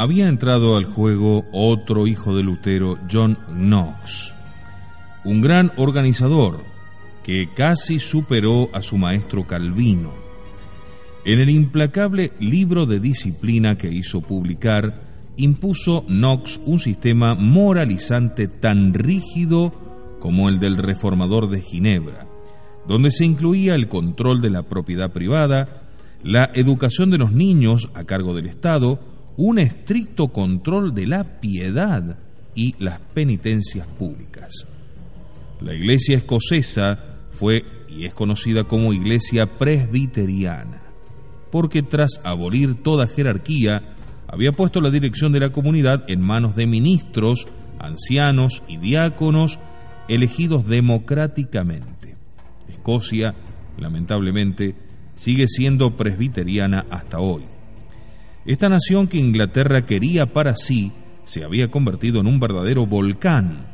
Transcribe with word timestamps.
había 0.00 0.30
entrado 0.30 0.78
al 0.78 0.86
juego 0.86 1.44
otro 1.52 2.06
hijo 2.06 2.34
de 2.34 2.42
Lutero, 2.42 2.98
John 3.12 3.36
Knox, 3.50 4.34
un 5.26 5.42
gran 5.42 5.72
organizador 5.76 6.64
que 7.22 7.50
casi 7.54 7.98
superó 7.98 8.70
a 8.72 8.80
su 8.80 8.96
maestro 8.96 9.46
Calvino. 9.46 10.14
En 11.26 11.38
el 11.38 11.50
implacable 11.50 12.32
libro 12.40 12.86
de 12.86 12.98
disciplina 12.98 13.76
que 13.76 13.92
hizo 13.92 14.22
publicar, 14.22 15.02
impuso 15.36 16.06
Knox 16.08 16.62
un 16.64 16.78
sistema 16.78 17.34
moralizante 17.34 18.48
tan 18.48 18.94
rígido 18.94 19.74
como 20.18 20.48
el 20.48 20.60
del 20.60 20.78
reformador 20.78 21.50
de 21.50 21.60
Ginebra, 21.60 22.26
donde 22.88 23.10
se 23.10 23.26
incluía 23.26 23.74
el 23.74 23.88
control 23.88 24.40
de 24.40 24.48
la 24.48 24.62
propiedad 24.62 25.12
privada, 25.12 25.90
la 26.22 26.50
educación 26.54 27.10
de 27.10 27.18
los 27.18 27.32
niños 27.32 27.90
a 27.92 28.04
cargo 28.04 28.34
del 28.34 28.46
Estado, 28.46 29.19
un 29.36 29.58
estricto 29.58 30.28
control 30.28 30.94
de 30.94 31.06
la 31.06 31.40
piedad 31.40 32.18
y 32.54 32.74
las 32.78 33.00
penitencias 33.00 33.86
públicas. 33.86 34.66
La 35.60 35.74
iglesia 35.74 36.16
escocesa 36.16 37.18
fue 37.30 37.64
y 37.88 38.04
es 38.04 38.14
conocida 38.14 38.64
como 38.64 38.92
iglesia 38.92 39.46
presbiteriana, 39.46 40.82
porque 41.50 41.82
tras 41.82 42.20
abolir 42.24 42.82
toda 42.82 43.06
jerarquía, 43.06 43.94
había 44.28 44.52
puesto 44.52 44.80
la 44.80 44.90
dirección 44.90 45.32
de 45.32 45.40
la 45.40 45.50
comunidad 45.50 46.04
en 46.08 46.20
manos 46.20 46.54
de 46.54 46.66
ministros, 46.66 47.48
ancianos 47.78 48.62
y 48.68 48.76
diáconos 48.76 49.58
elegidos 50.08 50.66
democráticamente. 50.66 52.16
Escocia, 52.68 53.34
lamentablemente, 53.78 54.74
sigue 55.14 55.46
siendo 55.48 55.96
presbiteriana 55.96 56.86
hasta 56.90 57.18
hoy. 57.18 57.42
Esta 58.46 58.68
nación 58.68 59.06
que 59.06 59.18
Inglaterra 59.18 59.84
quería 59.84 60.32
para 60.32 60.56
sí 60.56 60.92
se 61.24 61.44
había 61.44 61.70
convertido 61.70 62.20
en 62.20 62.26
un 62.26 62.40
verdadero 62.40 62.86
volcán. 62.86 63.66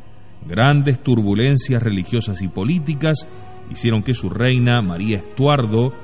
Grandes 0.46 1.02
turbulencias 1.02 1.82
religiosas 1.82 2.42
y 2.42 2.48
políticas 2.48 3.26
hicieron 3.70 4.02
que 4.02 4.14
su 4.14 4.28
reina, 4.28 4.82
María 4.82 5.18
Estuardo, 5.18 5.94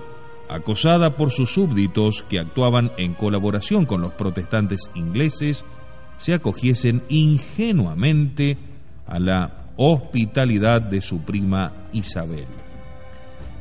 acosada 0.49 1.17
por 1.17 1.31
sus 1.31 1.53
súbditos 1.53 2.25
que 2.29 2.39
actuaban 2.39 2.93
en 2.99 3.15
colaboración 3.15 3.85
con 3.85 4.01
los 4.01 4.13
protestantes 4.13 4.91
ingleses, 4.95 5.65
se 6.17 6.35
acogiesen 6.35 7.03
ingenuamente 7.09 8.59
a 9.07 9.19
la 9.19 9.73
hospitalidad 9.77 10.83
de 10.83 11.01
su 11.01 11.23
prima 11.23 11.73
Isabel. 11.93 12.47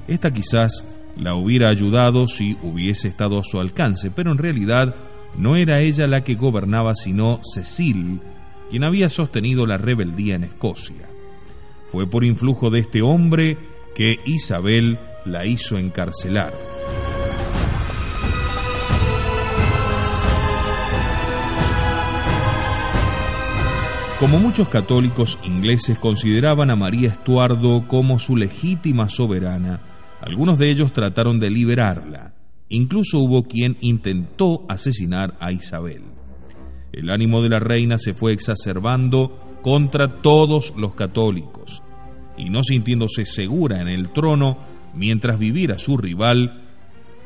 Esta 0.07 0.31
quizás 0.31 0.83
la 1.15 1.35
hubiera 1.35 1.69
ayudado 1.69 2.27
si 2.27 2.57
hubiese 2.61 3.07
estado 3.07 3.39
a 3.39 3.43
su 3.43 3.59
alcance, 3.59 4.11
pero 4.11 4.31
en 4.31 4.37
realidad 4.37 4.95
no 5.37 5.55
era 5.55 5.79
ella 5.79 6.07
la 6.07 6.23
que 6.23 6.35
gobernaba, 6.35 6.95
sino 6.95 7.39
Cecil, 7.43 8.21
quien 8.69 8.83
había 8.83 9.09
sostenido 9.09 9.65
la 9.65 9.77
rebeldía 9.77 10.35
en 10.35 10.43
Escocia. 10.43 11.09
Fue 11.91 12.07
por 12.09 12.23
influjo 12.23 12.69
de 12.69 12.79
este 12.79 13.01
hombre 13.01 13.57
que 13.95 14.19
Isabel 14.25 14.99
la 15.25 15.45
hizo 15.45 15.77
encarcelar. 15.77 16.53
Como 24.21 24.37
muchos 24.37 24.67
católicos 24.69 25.39
ingleses 25.43 25.97
consideraban 25.97 26.69
a 26.69 26.75
María 26.75 27.09
Estuardo 27.09 27.87
como 27.87 28.19
su 28.19 28.37
legítima 28.37 29.09
soberana, 29.09 29.79
algunos 30.21 30.59
de 30.59 30.69
ellos 30.69 30.93
trataron 30.93 31.39
de 31.39 31.49
liberarla. 31.49 32.33
Incluso 32.69 33.19
hubo 33.19 33.43
quien 33.43 33.77
intentó 33.81 34.65
asesinar 34.69 35.35
a 35.39 35.51
Isabel. 35.51 36.03
El 36.93 37.09
ánimo 37.09 37.41
de 37.41 37.49
la 37.49 37.59
reina 37.59 37.97
se 37.97 38.13
fue 38.13 38.31
exacerbando 38.31 39.59
contra 39.61 40.21
todos 40.21 40.73
los 40.77 40.95
católicos, 40.95 41.81
y 42.37 42.49
no 42.49 42.63
sintiéndose 42.63 43.25
segura 43.25 43.81
en 43.81 43.87
el 43.87 44.09
trono 44.09 44.57
mientras 44.93 45.37
viviera 45.39 45.77
su 45.77 45.97
rival, 45.97 46.67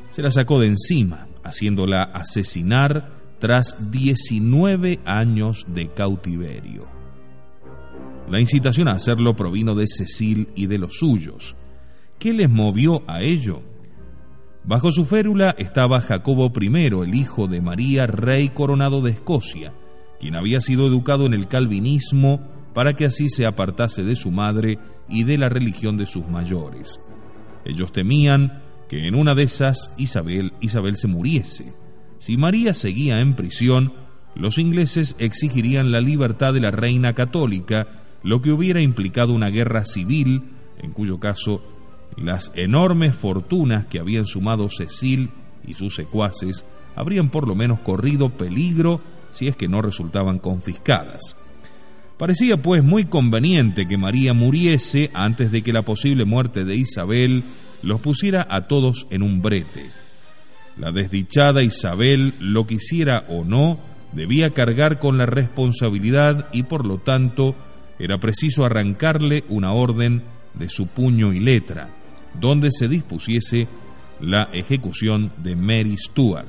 se 0.10 0.22
la 0.22 0.32
sacó 0.32 0.60
de 0.60 0.68
encima, 0.68 1.28
haciéndola 1.44 2.04
asesinar 2.04 3.12
tras 3.40 3.92
19 3.92 5.00
años 5.06 5.66
de 5.68 5.90
cautiverio. 5.90 6.88
La 8.30 8.40
incitación 8.40 8.88
a 8.88 8.94
hacerlo 8.94 9.36
provino 9.36 9.76
de 9.76 9.86
Cecil 9.88 10.50
y 10.56 10.68
de 10.68 10.80
los 10.80 10.98
suyos, 10.98 11.56
¿Qué 12.26 12.34
les 12.34 12.50
movió 12.50 13.04
a 13.06 13.22
ello? 13.22 13.62
Bajo 14.64 14.92
su 14.92 15.06
férula 15.06 15.54
estaba 15.60 16.02
Jacobo 16.02 16.52
I, 16.60 16.86
el 16.86 17.14
hijo 17.14 17.46
de 17.46 17.62
María, 17.62 18.08
rey 18.08 18.50
coronado 18.50 19.04
de 19.04 19.12
Escocia, 19.12 19.76
quien 20.20 20.36
había 20.36 20.60
sido 20.60 20.88
educado 20.88 21.28
en 21.28 21.36
el 21.36 21.48
calvinismo 21.48 22.42
para 22.74 22.96
que 22.96 23.06
así 23.06 23.30
se 23.30 23.46
apartase 23.46 24.04
de 24.04 24.16
su 24.16 24.32
madre 24.32 24.80
y 25.08 25.24
de 25.24 25.38
la 25.38 25.50
religión 25.50 25.98
de 25.98 26.08
sus 26.08 26.28
mayores. 26.28 27.00
Ellos 27.64 27.92
temían 27.92 28.64
que 28.90 29.08
en 29.08 29.14
una 29.14 29.36
de 29.36 29.44
esas 29.44 29.92
Isabel, 29.96 30.54
Isabel 30.62 30.98
se 30.98 31.08
muriese. 31.08 31.76
Si 32.18 32.38
María 32.38 32.74
seguía 32.74 33.20
en 33.20 33.36
prisión, 33.36 33.94
los 34.34 34.58
ingleses 34.58 35.16
exigirían 35.20 35.92
la 35.92 36.02
libertad 36.02 36.56
de 36.56 36.62
la 36.62 36.72
reina 36.72 37.14
católica, 37.14 37.86
lo 38.24 38.42
que 38.42 38.52
hubiera 38.52 38.82
implicado 38.82 39.32
una 39.32 39.52
guerra 39.52 39.86
civil, 39.86 40.46
en 40.80 40.92
cuyo 40.92 41.20
caso 41.20 41.75
las 42.18 42.52
enormes 42.56 43.16
fortunas 43.16 43.86
que 43.86 44.00
habían 44.00 44.26
sumado 44.26 44.70
Cecil 44.70 45.30
y 45.68 45.74
sus 45.74 45.96
secuaces 45.96 46.66
habrían 46.96 47.30
por 47.30 47.48
lo 47.48 47.56
menos 47.56 47.80
corrido 47.80 48.30
peligro 48.30 49.02
si 49.32 49.48
es 49.48 49.56
que 49.56 49.68
no 49.68 49.82
resultaban 49.82 50.40
confiscadas. 50.40 51.36
Parecía 52.18 52.56
pues 52.56 52.82
muy 52.84 53.06
conveniente 53.06 53.88
que 53.88 53.98
María 53.98 54.34
muriese 54.34 55.12
antes 55.14 55.52
de 55.52 55.62
que 55.62 55.74
la 55.74 55.82
posible 55.82 56.24
muerte 56.24 56.64
de 56.64 56.76
Isabel 56.76 57.44
los 57.84 58.00
pusiera 58.00 58.48
a 58.50 58.68
todos 58.68 59.06
en 59.10 59.22
un 59.22 59.42
brete. 59.42 59.90
La 60.78 60.92
desdichada 60.92 61.62
Isabel, 61.62 62.34
lo 62.40 62.66
quisiera 62.68 63.26
o 63.28 63.44
no, 63.44 63.80
debía 64.14 64.52
cargar 64.52 65.00
con 65.00 65.18
la 65.18 65.26
responsabilidad 65.26 66.48
y 66.54 66.64
por 66.64 66.86
lo 66.86 67.00
tanto 67.00 67.56
era 68.00 68.18
preciso 68.18 68.64
arrancarle 68.64 69.44
una 69.50 69.74
orden 69.74 70.24
de 70.58 70.70
su 70.70 70.88
puño 70.88 71.34
y 71.34 71.40
letra 71.40 71.90
donde 72.40 72.70
se 72.72 72.88
dispusiese 72.88 73.68
la 74.20 74.50
ejecución 74.54 75.32
de 75.38 75.56
Mary 75.56 75.98
Stuart. 75.98 76.48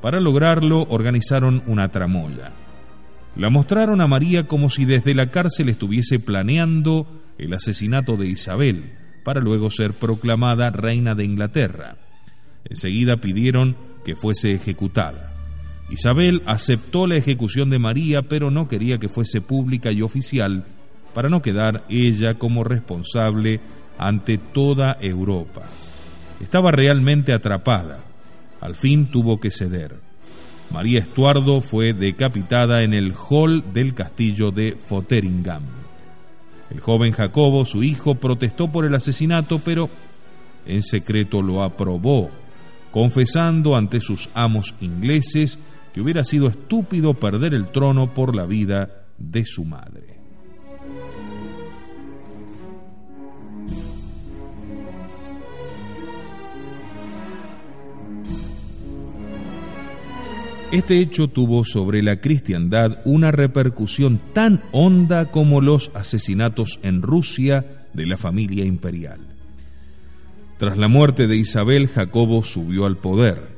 Para 0.00 0.20
lograrlo 0.20 0.82
organizaron 0.88 1.62
una 1.66 1.88
tramoya. 1.88 2.52
La 3.36 3.50
mostraron 3.50 4.00
a 4.00 4.06
María 4.06 4.46
como 4.46 4.70
si 4.70 4.84
desde 4.84 5.14
la 5.14 5.30
cárcel 5.30 5.68
estuviese 5.68 6.18
planeando 6.18 7.06
el 7.38 7.52
asesinato 7.54 8.16
de 8.16 8.28
Isabel, 8.28 8.92
para 9.24 9.40
luego 9.40 9.70
ser 9.70 9.92
proclamada 9.94 10.70
reina 10.70 11.14
de 11.14 11.24
Inglaterra. 11.24 11.96
Enseguida 12.64 13.16
pidieron 13.16 13.76
que 14.04 14.14
fuese 14.14 14.52
ejecutada. 14.52 15.32
Isabel 15.90 16.42
aceptó 16.46 17.06
la 17.06 17.16
ejecución 17.16 17.70
de 17.70 17.78
María, 17.78 18.22
pero 18.22 18.50
no 18.50 18.68
quería 18.68 18.98
que 18.98 19.08
fuese 19.08 19.40
pública 19.40 19.90
y 19.90 20.02
oficial, 20.02 20.64
para 21.14 21.28
no 21.28 21.40
quedar 21.40 21.84
ella 21.88 22.34
como 22.34 22.64
responsable 22.64 23.60
ante 23.98 24.38
toda 24.38 24.96
Europa. 25.00 25.62
Estaba 26.40 26.70
realmente 26.72 27.32
atrapada. 27.32 28.00
Al 28.60 28.74
fin 28.74 29.06
tuvo 29.06 29.38
que 29.38 29.50
ceder. 29.50 29.96
María 30.70 30.98
Estuardo 30.98 31.60
fue 31.60 31.92
decapitada 31.92 32.82
en 32.82 32.94
el 32.94 33.14
hall 33.14 33.64
del 33.72 33.94
castillo 33.94 34.50
de 34.50 34.76
Fotheringham. 34.76 35.62
El 36.70 36.80
joven 36.80 37.12
Jacobo, 37.12 37.64
su 37.64 37.82
hijo, 37.82 38.16
protestó 38.16 38.72
por 38.72 38.84
el 38.84 38.94
asesinato, 38.94 39.60
pero 39.64 39.88
en 40.66 40.82
secreto 40.82 41.42
lo 41.42 41.62
aprobó, 41.62 42.30
confesando 42.90 43.76
ante 43.76 44.00
sus 44.00 44.30
amos 44.34 44.74
ingleses 44.80 45.58
que 45.92 46.00
hubiera 46.00 46.24
sido 46.24 46.48
estúpido 46.48 47.14
perder 47.14 47.54
el 47.54 47.68
trono 47.68 48.12
por 48.12 48.34
la 48.34 48.46
vida 48.46 49.04
de 49.18 49.44
su 49.44 49.64
madre. 49.64 50.03
Este 60.74 61.00
hecho 61.00 61.28
tuvo 61.28 61.62
sobre 61.62 62.02
la 62.02 62.20
cristiandad 62.20 62.98
una 63.04 63.30
repercusión 63.30 64.20
tan 64.32 64.64
honda 64.72 65.30
como 65.30 65.60
los 65.60 65.92
asesinatos 65.94 66.80
en 66.82 67.00
Rusia 67.00 67.86
de 67.92 68.06
la 68.06 68.16
familia 68.16 68.64
imperial. 68.64 69.20
Tras 70.58 70.76
la 70.76 70.88
muerte 70.88 71.28
de 71.28 71.36
Isabel, 71.36 71.86
Jacobo 71.86 72.42
subió 72.42 72.86
al 72.86 72.96
poder. 72.96 73.56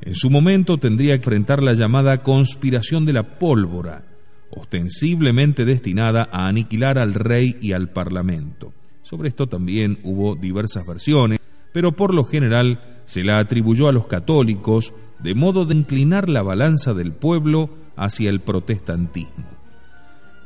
En 0.00 0.16
su 0.16 0.28
momento 0.28 0.78
tendría 0.78 1.10
que 1.10 1.18
enfrentar 1.18 1.62
la 1.62 1.74
llamada 1.74 2.24
conspiración 2.24 3.04
de 3.06 3.12
la 3.12 3.38
pólvora, 3.38 4.02
ostensiblemente 4.50 5.64
destinada 5.64 6.28
a 6.32 6.48
aniquilar 6.48 6.98
al 6.98 7.14
rey 7.14 7.56
y 7.60 7.74
al 7.74 7.90
parlamento. 7.90 8.74
Sobre 9.02 9.28
esto 9.28 9.46
también 9.46 10.00
hubo 10.02 10.34
diversas 10.34 10.84
versiones, 10.84 11.38
pero 11.76 11.92
por 11.92 12.14
lo 12.14 12.24
general 12.24 12.80
se 13.04 13.22
la 13.22 13.38
atribuyó 13.38 13.86
a 13.86 13.92
los 13.92 14.06
católicos 14.06 14.94
de 15.18 15.34
modo 15.34 15.66
de 15.66 15.74
inclinar 15.74 16.30
la 16.30 16.40
balanza 16.40 16.94
del 16.94 17.12
pueblo 17.12 17.68
hacia 17.96 18.30
el 18.30 18.40
protestantismo. 18.40 19.44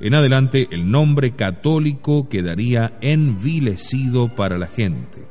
En 0.00 0.15
adelante 0.15 0.67
el 0.73 0.91
nombre 0.91 1.37
católico 1.37 2.29
quedaría 2.29 2.99
envilecido 3.00 4.35
para 4.35 4.59
la 4.59 4.67
gente. 4.67 5.25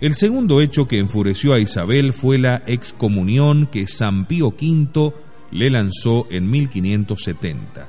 El 0.00 0.14
segundo 0.14 0.60
hecho 0.60 0.86
que 0.86 1.00
enfureció 1.00 1.52
a 1.52 1.58
Isabel 1.58 2.12
fue 2.12 2.38
la 2.38 2.62
excomunión 2.68 3.66
que 3.66 3.88
San 3.88 4.26
Pío 4.26 4.50
V 4.50 5.12
le 5.50 5.70
lanzó 5.70 6.28
en 6.30 6.48
1570. 6.48 7.88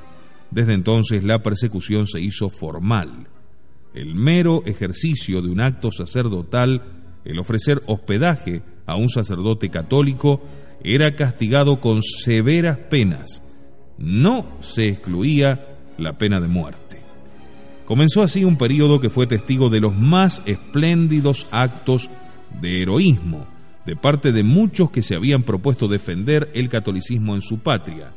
Desde 0.50 0.72
entonces 0.72 1.22
la 1.22 1.40
persecución 1.40 2.08
se 2.08 2.20
hizo 2.20 2.50
formal. 2.50 3.28
El 3.98 4.14
mero 4.14 4.62
ejercicio 4.64 5.42
de 5.42 5.48
un 5.48 5.60
acto 5.60 5.90
sacerdotal, 5.90 6.84
el 7.24 7.36
ofrecer 7.40 7.82
hospedaje 7.86 8.62
a 8.86 8.94
un 8.94 9.08
sacerdote 9.08 9.70
católico 9.70 10.40
era 10.84 11.16
castigado 11.16 11.80
con 11.80 12.04
severas 12.04 12.78
penas. 12.78 13.42
No 13.98 14.56
se 14.60 14.86
excluía 14.86 15.78
la 15.98 16.16
pena 16.16 16.38
de 16.38 16.46
muerte. 16.46 17.02
Comenzó 17.86 18.22
así 18.22 18.44
un 18.44 18.56
periodo 18.56 19.00
que 19.00 19.10
fue 19.10 19.26
testigo 19.26 19.68
de 19.68 19.80
los 19.80 19.96
más 19.96 20.44
espléndidos 20.46 21.48
actos 21.50 22.08
de 22.60 22.80
heroísmo 22.82 23.48
de 23.84 23.96
parte 23.96 24.30
de 24.30 24.44
muchos 24.44 24.92
que 24.92 25.02
se 25.02 25.16
habían 25.16 25.42
propuesto 25.42 25.88
defender 25.88 26.52
el 26.54 26.68
catolicismo 26.68 27.34
en 27.34 27.42
su 27.42 27.58
patria. 27.58 28.12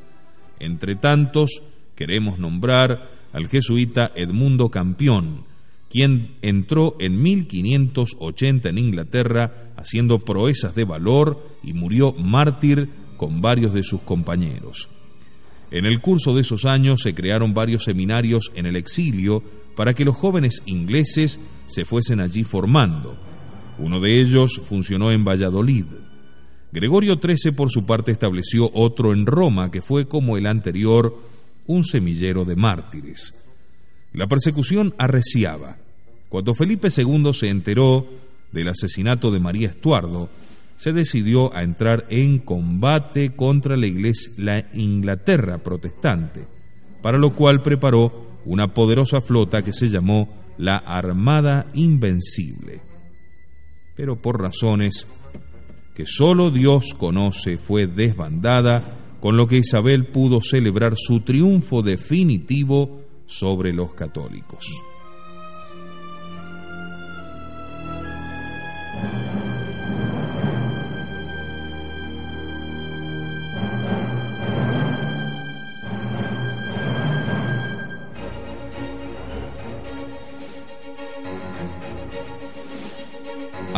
Entre 0.60 0.96
tantos, 0.96 1.64
queremos 1.96 2.38
nombrar 2.38 3.10
al 3.34 3.48
jesuita 3.48 4.12
Edmundo 4.14 4.70
Campión, 4.70 5.50
quien 5.92 6.36
entró 6.42 6.96
en 7.00 7.22
1580 7.22 8.70
en 8.70 8.78
Inglaterra 8.78 9.74
haciendo 9.76 10.20
proezas 10.20 10.74
de 10.74 10.86
valor 10.86 11.46
y 11.64 11.74
murió 11.74 12.14
mártir 12.14 12.88
con 13.18 13.42
varios 13.42 13.74
de 13.74 13.84
sus 13.84 14.02
compañeros. 14.02 14.88
En 15.70 15.86
el 15.86 16.00
curso 16.00 16.34
de 16.34 16.42
esos 16.42 16.66
años 16.66 17.02
se 17.02 17.14
crearon 17.14 17.54
varios 17.54 17.84
seminarios 17.84 18.52
en 18.56 18.66
el 18.66 18.78
exilio 18.78 19.44
para 19.76 19.94
que 19.94 20.06
los 20.06 20.16
jóvenes 20.16 20.64
ingleses 20.66 21.40
se 21.68 21.86
fuesen 21.86 22.20
allí 22.20 22.44
formando. 22.44 23.18
Uno 23.78 24.00
de 24.00 24.22
ellos 24.22 24.62
funcionó 24.64 25.12
en 25.12 25.26
Valladolid. 25.26 25.86
Gregorio 26.72 27.20
XIII 27.22 27.52
por 27.52 27.70
su 27.70 27.86
parte 27.86 28.12
estableció 28.12 28.72
otro 28.74 29.12
en 29.12 29.26
Roma 29.26 29.72
que 29.72 29.82
fue 29.82 30.08
como 30.08 30.38
el 30.38 30.46
anterior 30.46 31.18
un 31.68 31.84
semillero 31.84 32.46
de 32.46 32.56
mártires. 32.56 33.34
La 34.14 34.28
persecución 34.28 34.94
arreciaba. 34.98 35.78
Cuando 36.32 36.56
Felipe 36.56 36.88
II 36.96 37.34
se 37.34 37.50
enteró 37.50 38.08
del 38.54 38.70
asesinato 38.70 39.32
de 39.32 39.42
María 39.42 39.68
Estuardo, 39.68 40.30
se 40.78 40.94
decidió 40.94 41.54
a 41.54 41.62
entrar 41.62 42.06
en 42.10 42.40
combate 42.40 43.36
contra 43.36 43.76
la, 43.76 43.86
iglesia, 43.86 44.32
la 44.38 44.66
Inglaterra 44.74 45.58
protestante, 45.58 46.48
para 47.02 47.18
lo 47.18 47.36
cual 47.36 47.62
preparó 47.62 48.40
una 48.46 48.74
poderosa 48.74 49.20
flota 49.20 49.62
que 49.62 49.74
se 49.74 49.90
llamó 49.90 50.30
la 50.58 50.78
Armada 50.78 51.68
Invencible. 51.74 52.80
Pero 53.98 54.22
por 54.22 54.42
razones 54.42 55.06
que 55.94 56.06
solo 56.08 56.50
Dios 56.50 56.94
conoce 56.98 57.58
fue 57.58 57.88
desbandada, 57.88 59.00
con 59.20 59.36
lo 59.36 59.48
que 59.48 59.58
Isabel 59.58 60.06
pudo 60.06 60.40
celebrar 60.40 60.94
su 60.96 61.20
triunfo 61.20 61.82
definitivo 61.82 63.02
sobre 63.26 63.74
los 63.74 63.94
católicos. 63.94 64.66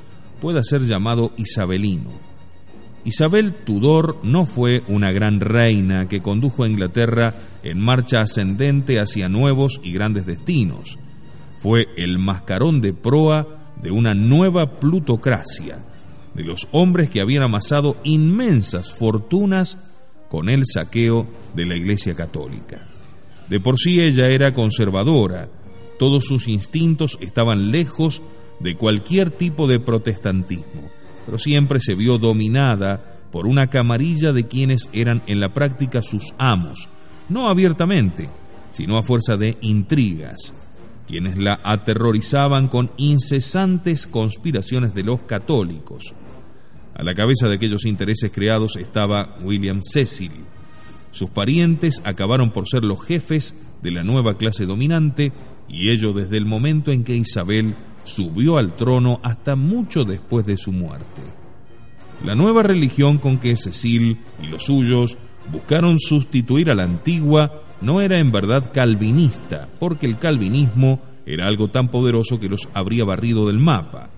pueda 0.43 0.63
ser 0.63 0.83
llamado 0.83 1.33
isabelino. 1.39 2.11
Isabel 3.07 3.55
Tudor 3.55 4.19
no 4.23 4.45
fue 4.45 4.83
una 4.89 5.11
gran 5.11 5.41
reina 5.41 6.07
que 6.07 6.21
condujo 6.21 6.65
a 6.65 6.69
Inglaterra 6.69 7.35
en 7.63 7.81
marcha 7.81 8.21
ascendente 8.21 9.01
hacia 9.01 9.31
nuevos 9.31 9.81
y 9.83 9.95
grandes 9.95 10.27
destinos. 10.27 10.99
Fue 11.57 11.87
el 11.97 12.19
mascarón 12.19 12.83
de 12.83 12.93
proa 12.93 13.73
de 13.83 13.91
una 13.91 14.13
nueva 14.13 14.81
plutocracia 14.81 15.79
de 16.35 16.45
los 16.45 16.69
hombres 16.73 17.09
que 17.09 17.23
habían 17.23 17.45
amasado 17.45 17.97
inmensas 18.05 18.93
fortunas 18.93 19.94
con 20.35 20.49
el 20.49 20.65
saqueo 20.67 21.29
de 21.55 21.65
la 21.65 21.77
Iglesia 21.77 22.17
Católica. 22.17 22.85
De 23.49 23.61
por 23.61 23.79
sí 23.79 24.01
ella 24.01 24.27
era 24.27 24.53
conservadora, 24.53 25.49
todos 25.97 26.25
sus 26.25 26.49
instintos 26.49 27.17
estaban 27.21 27.71
lejos 27.71 28.21
de 28.59 28.75
cualquier 28.75 29.31
tipo 29.31 29.69
de 29.69 29.79
protestantismo, 29.79 30.91
pero 31.25 31.39
siempre 31.39 31.79
se 31.79 31.95
vio 31.95 32.19
dominada 32.19 33.21
por 33.31 33.47
una 33.47 33.69
camarilla 33.69 34.33
de 34.33 34.49
quienes 34.49 34.89
eran 34.93 35.23
en 35.29 35.39
la 35.39 35.55
práctica 35.55 36.03
sus 36.03 36.35
amos, 36.37 36.89
no 37.29 37.49
abiertamente, 37.49 38.29
sino 38.71 38.99
a 38.99 39.05
fuerza 39.05 39.37
de 39.37 39.57
intrigas, 39.61 40.53
quienes 41.07 41.39
la 41.39 41.61
aterrorizaban 41.63 42.67
con 42.67 42.91
incesantes 42.97 44.09
conspiraciones 44.09 44.95
de 44.95 45.05
los 45.05 45.21
católicos, 45.21 46.13
a 46.95 47.03
la 47.03 47.15
cabeza 47.15 47.49
de 47.49 47.57
aquellos 47.57 47.85
intereses 47.87 48.31
creados 48.33 48.77
estaba 48.77 49.37
William 49.43 49.81
Cecil. 49.83 50.33
Sus 51.11 51.31
parientes 51.31 52.03
acabaron 52.05 52.51
por 52.51 52.69
ser 52.69 52.85
los 52.85 53.05
jefes 53.05 53.55
de 53.83 53.91
la 53.91 54.03
nueva 54.03 54.37
clase 54.37 54.67
dominante 54.67 55.33
y 55.69 55.91
ello 55.91 56.13
desde 56.13 56.37
el 56.37 56.47
momento 56.47 56.93
en 56.93 57.05
que 57.05 57.17
Isabel 57.17 57.75
subió 58.05 58.59
al 58.59 58.75
trono 58.75 59.21
hasta 59.23 59.57
mucho 59.57 60.05
después 60.05 60.47
de 60.47 60.57
su 60.57 60.73
muerte. 60.73 61.23
La 62.25 62.35
nueva 62.35 62.63
religión 62.63 63.19
con 63.19 63.39
que 63.39 63.57
Cecil 63.57 64.19
y 64.43 64.47
los 64.47 64.65
suyos 64.65 65.19
buscaron 65.51 65.99
sustituir 65.99 66.71
a 66.71 66.75
la 66.75 66.85
antigua 66.85 67.63
no 67.81 68.01
era 68.01 68.19
en 68.19 68.33
verdad 68.33 68.73
calvinista, 68.73 69.69
porque 69.79 70.07
el 70.07 70.19
calvinismo 70.19 71.01
era 71.27 71.47
algo 71.47 71.69
tan 71.69 71.89
poderoso 71.89 72.41
que 72.41 72.49
los 72.49 72.69
habría 72.73 73.05
barrido 73.05 73.47
del 73.47 73.59
mapa. 73.59 74.11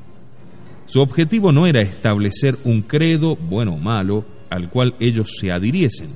Su 0.86 1.00
objetivo 1.00 1.52
no 1.52 1.66
era 1.66 1.80
establecer 1.80 2.56
un 2.64 2.82
credo, 2.82 3.36
bueno 3.36 3.74
o 3.74 3.78
malo, 3.78 4.24
al 4.50 4.70
cual 4.70 4.94
ellos 5.00 5.36
se 5.40 5.50
adhiriesen, 5.50 6.10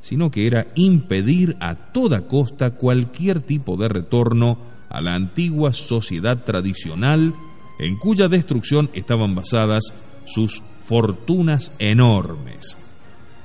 sino 0.00 0.30
que 0.30 0.46
era 0.46 0.66
impedir 0.74 1.56
a 1.60 1.74
toda 1.74 2.26
costa 2.26 2.72
cualquier 2.72 3.40
tipo 3.40 3.76
de 3.76 3.88
retorno 3.88 4.58
a 4.88 5.00
la 5.00 5.14
antigua 5.14 5.72
sociedad 5.72 6.44
tradicional 6.44 7.34
en 7.78 7.96
cuya 7.96 8.28
destrucción 8.28 8.90
estaban 8.92 9.34
basadas 9.34 9.92
sus 10.24 10.62
fortunas 10.82 11.72
enormes. 11.78 12.76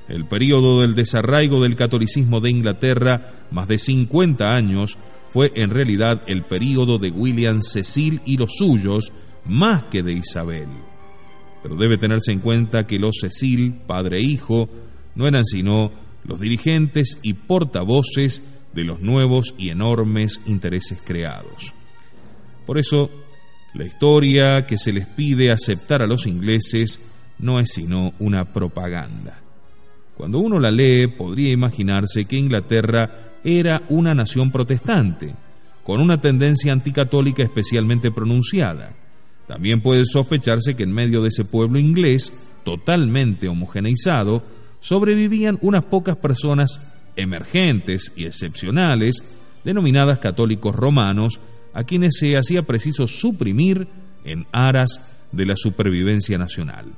El 0.07 0.27
período 0.27 0.81
del 0.81 0.95
desarraigo 0.95 1.61
del 1.61 1.75
catolicismo 1.75 2.41
de 2.41 2.49
Inglaterra, 2.49 3.45
más 3.51 3.67
de 3.67 3.77
50 3.77 4.55
años, 4.55 4.97
fue 5.29 5.51
en 5.55 5.69
realidad 5.69 6.21
el 6.27 6.43
período 6.43 6.97
de 6.97 7.11
William 7.11 7.61
Cecil 7.61 8.21
y 8.25 8.37
los 8.37 8.51
suyos, 8.57 9.11
más 9.45 9.85
que 9.85 10.03
de 10.03 10.13
Isabel. 10.13 10.67
Pero 11.61 11.75
debe 11.75 11.97
tenerse 11.97 12.31
en 12.31 12.39
cuenta 12.39 12.85
que 12.85 12.99
los 12.99 13.17
Cecil, 13.21 13.73
padre 13.87 14.19
e 14.19 14.21
hijo, 14.21 14.69
no 15.15 15.27
eran 15.27 15.45
sino 15.45 15.91
los 16.23 16.39
dirigentes 16.39 17.19
y 17.21 17.33
portavoces 17.33 18.43
de 18.73 18.83
los 18.83 18.99
nuevos 19.01 19.55
y 19.57 19.69
enormes 19.69 20.41
intereses 20.45 21.01
creados. 21.03 21.73
Por 22.65 22.77
eso, 22.77 23.09
la 23.73 23.85
historia 23.85 24.65
que 24.65 24.77
se 24.77 24.91
les 24.91 25.05
pide 25.05 25.51
aceptar 25.51 26.01
a 26.01 26.07
los 26.07 26.27
ingleses 26.27 26.99
no 27.39 27.59
es 27.59 27.71
sino 27.73 28.13
una 28.19 28.45
propaganda. 28.45 29.41
Cuando 30.17 30.39
uno 30.39 30.59
la 30.59 30.71
lee, 30.71 31.07
podría 31.07 31.51
imaginarse 31.51 32.25
que 32.25 32.37
Inglaterra 32.37 33.33
era 33.43 33.83
una 33.89 34.13
nación 34.13 34.51
protestante, 34.51 35.35
con 35.83 35.99
una 36.01 36.19
tendencia 36.19 36.71
anticatólica 36.71 37.43
especialmente 37.43 38.11
pronunciada. 38.11 38.93
También 39.47 39.81
puede 39.81 40.05
sospecharse 40.05 40.75
que 40.75 40.83
en 40.83 40.91
medio 40.91 41.21
de 41.21 41.29
ese 41.29 41.45
pueblo 41.45 41.79
inglés, 41.79 42.33
totalmente 42.63 43.47
homogeneizado, 43.47 44.43
sobrevivían 44.79 45.57
unas 45.61 45.83
pocas 45.83 46.17
personas 46.17 46.81
emergentes 47.15 48.11
y 48.15 48.25
excepcionales, 48.25 49.23
denominadas 49.63 50.19
católicos 50.19 50.75
romanos, 50.75 51.39
a 51.73 51.83
quienes 51.83 52.17
se 52.17 52.37
hacía 52.37 52.63
preciso 52.63 53.07
suprimir 53.07 53.87
en 54.23 54.47
aras 54.51 54.99
de 55.31 55.45
la 55.45 55.55
supervivencia 55.55 56.37
nacional. 56.37 56.93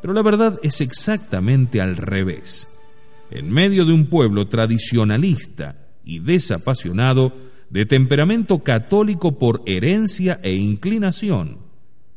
Pero 0.00 0.14
la 0.14 0.22
verdad 0.22 0.58
es 0.62 0.80
exactamente 0.80 1.80
al 1.80 1.96
revés. 1.96 2.68
En 3.30 3.50
medio 3.50 3.84
de 3.84 3.92
un 3.92 4.06
pueblo 4.06 4.46
tradicionalista 4.46 5.76
y 6.04 6.20
desapasionado, 6.20 7.34
de 7.70 7.86
temperamento 7.86 8.60
católico 8.60 9.38
por 9.38 9.62
herencia 9.66 10.40
e 10.42 10.54
inclinación, 10.54 11.58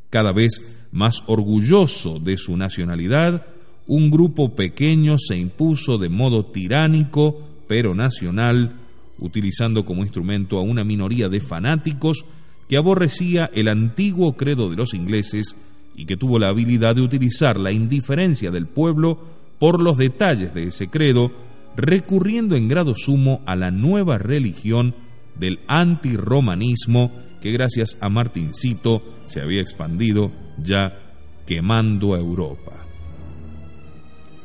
cada 0.09 0.31
vez 0.31 0.61
más 0.91 1.23
orgulloso 1.27 2.19
de 2.19 2.37
su 2.37 2.57
nacionalidad, 2.57 3.45
un 3.87 4.11
grupo 4.11 4.55
pequeño 4.55 5.17
se 5.17 5.37
impuso 5.37 5.97
de 5.97 6.09
modo 6.09 6.45
tiránico 6.45 7.47
pero 7.67 7.95
nacional, 7.95 8.75
utilizando 9.19 9.85
como 9.85 10.03
instrumento 10.03 10.57
a 10.57 10.61
una 10.61 10.83
minoría 10.83 11.29
de 11.29 11.39
fanáticos 11.39 12.25
que 12.67 12.77
aborrecía 12.77 13.49
el 13.53 13.67
antiguo 13.67 14.33
credo 14.33 14.69
de 14.69 14.75
los 14.75 14.93
ingleses 14.93 15.57
y 15.95 16.05
que 16.05 16.17
tuvo 16.17 16.39
la 16.39 16.49
habilidad 16.49 16.95
de 16.95 17.01
utilizar 17.01 17.59
la 17.59 17.71
indiferencia 17.71 18.51
del 18.51 18.65
pueblo 18.67 19.19
por 19.59 19.81
los 19.81 19.97
detalles 19.97 20.53
de 20.53 20.67
ese 20.67 20.87
credo, 20.87 21.31
recurriendo 21.75 22.55
en 22.55 22.67
grado 22.67 22.95
sumo 22.95 23.41
a 23.45 23.55
la 23.55 23.71
nueva 23.71 24.17
religión 24.17 24.95
del 25.41 25.59
antirromanismo 25.67 27.11
que 27.41 27.51
gracias 27.51 27.97
a 27.99 28.07
Martincito 28.07 29.03
se 29.25 29.41
había 29.41 29.59
expandido 29.59 30.31
ya 30.57 30.97
quemando 31.45 32.15
a 32.15 32.19
Europa. 32.19 32.85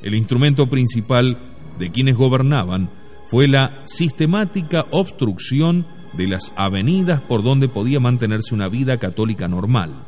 El 0.02 0.16
instrumento 0.16 0.68
principal 0.68 1.38
de 1.78 1.92
quienes 1.92 2.16
gobernaban 2.16 2.90
fue 3.26 3.46
la 3.46 3.82
sistemática 3.84 4.86
obstrucción 4.90 5.86
de 6.14 6.26
las 6.26 6.52
avenidas 6.56 7.20
por 7.20 7.44
donde 7.44 7.68
podía 7.68 8.00
mantenerse 8.00 8.54
una 8.54 8.68
vida 8.68 8.98
católica 8.98 9.46
normal 9.46 10.06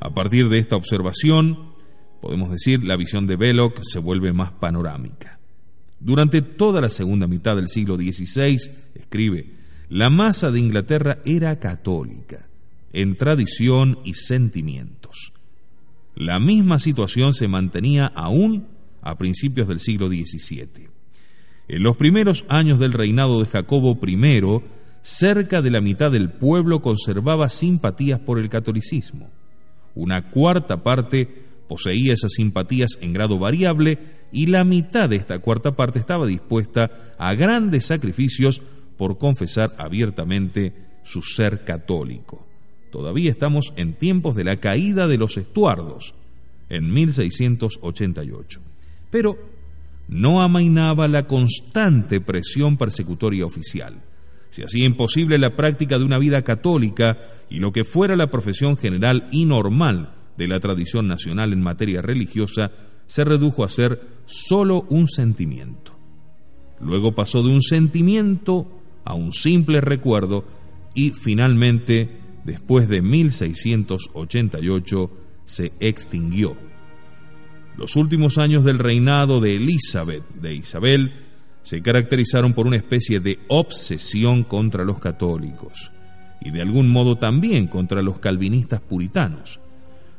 a 0.00 0.10
partir 0.10 0.48
de 0.48 0.58
esta 0.58 0.76
observación, 0.76 1.72
podemos 2.20 2.50
decir, 2.50 2.84
la 2.84 2.96
visión 2.96 3.26
de 3.26 3.36
Belloc 3.36 3.80
se 3.82 3.98
vuelve 3.98 4.32
más 4.32 4.52
panorámica. 4.52 5.38
Durante 6.00 6.42
toda 6.42 6.80
la 6.80 6.88
segunda 6.88 7.26
mitad 7.26 7.56
del 7.56 7.68
siglo 7.68 7.96
XVI, 7.96 8.56
escribe, 8.94 9.50
la 9.88 10.10
masa 10.10 10.50
de 10.50 10.60
Inglaterra 10.60 11.18
era 11.24 11.58
católica, 11.58 12.48
en 12.92 13.16
tradición 13.16 13.98
y 14.04 14.14
sentimientos. 14.14 15.32
La 16.14 16.38
misma 16.38 16.78
situación 16.78 17.32
se 17.32 17.48
mantenía 17.48 18.06
aún 18.06 18.66
a 19.02 19.16
principios 19.16 19.68
del 19.68 19.80
siglo 19.80 20.08
XVII. 20.08 20.88
En 21.68 21.82
los 21.82 21.96
primeros 21.96 22.44
años 22.48 22.78
del 22.78 22.92
reinado 22.92 23.40
de 23.40 23.46
Jacobo 23.46 23.98
I, 24.06 24.62
cerca 25.00 25.62
de 25.62 25.70
la 25.70 25.80
mitad 25.80 26.10
del 26.10 26.30
pueblo 26.30 26.80
conservaba 26.82 27.48
simpatías 27.48 28.20
por 28.20 28.38
el 28.38 28.48
catolicismo. 28.48 29.30
Una 29.94 30.30
cuarta 30.30 30.82
parte 30.82 31.28
poseía 31.68 32.14
esas 32.14 32.32
simpatías 32.32 32.98
en 33.00 33.12
grado 33.12 33.38
variable 33.38 33.98
y 34.32 34.46
la 34.46 34.64
mitad 34.64 35.08
de 35.08 35.16
esta 35.16 35.38
cuarta 35.38 35.76
parte 35.76 35.98
estaba 35.98 36.26
dispuesta 36.26 37.14
a 37.18 37.34
grandes 37.34 37.86
sacrificios 37.86 38.62
por 38.98 39.16
confesar 39.16 39.74
abiertamente 39.78 40.74
su 41.02 41.22
ser 41.22 41.64
católico. 41.64 42.46
Todavía 42.90 43.30
estamos 43.30 43.72
en 43.76 43.94
tiempos 43.94 44.36
de 44.36 44.44
la 44.44 44.56
caída 44.56 45.06
de 45.06 45.16
los 45.16 45.38
estuardos, 45.38 46.14
en 46.68 46.92
1688. 46.92 48.60
Pero 49.10 49.38
no 50.08 50.42
amainaba 50.42 51.08
la 51.08 51.26
constante 51.26 52.20
presión 52.20 52.76
persecutoria 52.76 53.46
oficial 53.46 54.02
se 54.50 54.64
hacía 54.64 54.86
imposible 54.86 55.38
la 55.38 55.56
práctica 55.56 55.98
de 55.98 56.04
una 56.04 56.18
vida 56.18 56.42
católica 56.42 57.18
y 57.50 57.58
lo 57.58 57.72
que 57.72 57.84
fuera 57.84 58.16
la 58.16 58.28
profesión 58.28 58.76
general 58.76 59.28
y 59.30 59.44
normal 59.44 60.14
de 60.36 60.48
la 60.48 60.60
tradición 60.60 61.06
nacional 61.06 61.52
en 61.52 61.60
materia 61.60 62.00
religiosa 62.00 62.70
se 63.06 63.24
redujo 63.24 63.64
a 63.64 63.68
ser 63.68 64.00
sólo 64.26 64.86
un 64.88 65.08
sentimiento. 65.08 65.96
Luego 66.80 67.12
pasó 67.12 67.42
de 67.42 67.48
un 67.48 67.62
sentimiento 67.62 68.77
a 69.08 69.14
un 69.14 69.32
simple 69.32 69.80
recuerdo 69.80 70.44
y 70.94 71.10
finalmente, 71.12 72.20
después 72.44 72.90
de 72.90 73.00
1688, 73.00 75.10
se 75.46 75.72
extinguió. 75.80 76.54
Los 77.78 77.96
últimos 77.96 78.36
años 78.36 78.64
del 78.64 78.78
reinado 78.78 79.40
de 79.40 79.56
Elizabeth 79.56 80.28
de 80.34 80.56
Isabel 80.56 81.14
se 81.62 81.80
caracterizaron 81.80 82.52
por 82.52 82.66
una 82.66 82.76
especie 82.76 83.20
de 83.20 83.38
obsesión 83.48 84.44
contra 84.44 84.84
los 84.84 85.00
católicos 85.00 85.90
y 86.42 86.50
de 86.50 86.60
algún 86.60 86.90
modo 86.90 87.16
también 87.16 87.66
contra 87.66 88.02
los 88.02 88.18
calvinistas 88.18 88.82
puritanos. 88.82 89.58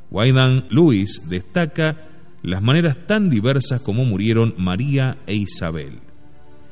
Wydan 0.09 0.65
Lewis 0.71 1.29
destaca 1.29 2.07
las 2.41 2.63
maneras 2.63 2.97
tan 3.05 3.29
diversas 3.29 3.81
como 3.81 4.03
murieron 4.03 4.55
María 4.57 5.19
e 5.27 5.35
Isabel. 5.35 5.99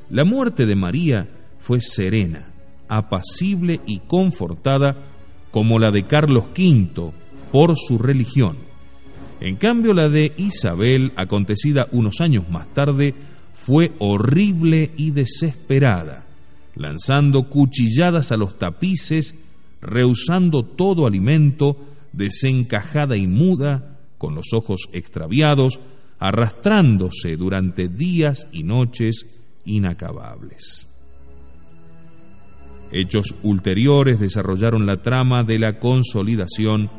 La 0.10 0.26
muerte 0.26 0.66
de 0.66 0.76
María 0.76 1.37
fue 1.60 1.82
serena, 1.82 2.52
apacible 2.88 3.82
y 3.86 4.00
confortada 4.00 4.96
como 5.52 5.80
la 5.80 5.92
de 5.92 6.06
Carlos 6.06 6.46
V 6.58 7.12
por 7.52 7.78
su 7.78 7.98
religión. 7.98 8.58
En 9.40 9.56
cambio, 9.56 9.94
la 9.94 10.10
de 10.10 10.34
Isabel, 10.38 11.14
acontecida 11.16 11.88
unos 11.92 12.22
años 12.22 12.50
más 12.50 12.74
tarde, 12.74 13.14
fue 13.54 13.92
horrible 14.00 14.92
y 14.98 15.12
desesperada, 15.12 16.26
lanzando 16.76 17.50
cuchilladas 17.50 18.32
a 18.32 18.38
los 18.38 18.58
tapices, 18.58 19.36
rehusando 19.82 20.64
todo 20.64 21.06
alimento, 21.06 21.78
desencajada 22.14 23.18
y 23.18 23.28
muda, 23.28 24.00
con 24.18 24.34
los 24.34 24.54
ojos 24.54 24.90
extraviados, 24.92 25.80
arrastrándose 26.20 27.36
durante 27.36 27.88
días 27.88 28.48
y 28.52 28.64
noches 28.64 29.26
inacabables. 29.66 30.87
Hechos 32.92 33.36
ulteriores 33.44 34.20
desarrollaron 34.20 34.86
la 34.86 35.02
trama 35.02 35.44
de 35.44 35.60
la 35.60 35.80
consolidación 35.80 36.90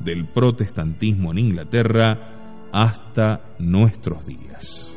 del 0.00 0.24
protestantismo 0.24 1.32
en 1.32 1.38
Inglaterra 1.38 2.68
hasta 2.72 3.54
nuestros 3.58 4.26
días. 4.26 4.96